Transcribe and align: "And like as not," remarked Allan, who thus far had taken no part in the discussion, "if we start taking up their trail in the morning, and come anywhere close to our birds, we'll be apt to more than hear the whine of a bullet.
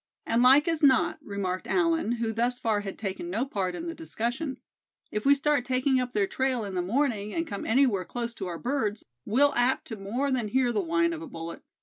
"And 0.25 0.41
like 0.41 0.67
as 0.67 0.81
not," 0.81 1.19
remarked 1.21 1.67
Allan, 1.67 2.13
who 2.13 2.33
thus 2.33 2.57
far 2.57 2.79
had 2.81 2.97
taken 2.97 3.29
no 3.29 3.45
part 3.45 3.75
in 3.75 3.85
the 3.85 3.93
discussion, 3.93 4.57
"if 5.11 5.25
we 5.27 5.35
start 5.35 5.63
taking 5.63 6.01
up 6.01 6.11
their 6.11 6.25
trail 6.25 6.63
in 6.63 6.73
the 6.73 6.81
morning, 6.81 7.35
and 7.35 7.45
come 7.45 7.67
anywhere 7.67 8.03
close 8.03 8.33
to 8.33 8.47
our 8.47 8.57
birds, 8.57 9.03
we'll 9.25 9.51
be 9.51 9.59
apt 9.59 9.85
to 9.89 9.97
more 9.97 10.31
than 10.31 10.47
hear 10.47 10.71
the 10.71 10.81
whine 10.81 11.13
of 11.13 11.21
a 11.21 11.27
bullet. 11.27 11.61